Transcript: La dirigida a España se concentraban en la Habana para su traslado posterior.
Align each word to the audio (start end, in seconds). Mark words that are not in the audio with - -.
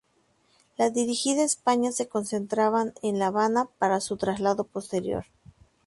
La 0.77 0.89
dirigida 0.89 1.43
a 1.43 1.45
España 1.45 1.91
se 1.91 2.07
concentraban 2.07 2.95
en 3.03 3.19
la 3.19 3.27
Habana 3.27 3.65
para 3.77 3.99
su 3.99 4.17
traslado 4.17 4.63
posterior. 4.63 5.25